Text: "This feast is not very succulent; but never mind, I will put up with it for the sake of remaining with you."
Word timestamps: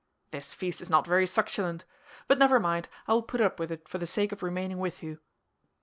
"This 0.31 0.55
feast 0.55 0.81
is 0.81 0.89
not 0.89 1.05
very 1.05 1.27
succulent; 1.27 1.85
but 2.27 2.39
never 2.39 2.59
mind, 2.59 2.87
I 3.07 3.13
will 3.13 3.21
put 3.21 3.39
up 3.39 3.59
with 3.59 3.71
it 3.71 3.87
for 3.87 3.99
the 3.99 4.07
sake 4.07 4.31
of 4.31 4.41
remaining 4.41 4.79
with 4.79 5.03
you." 5.03 5.19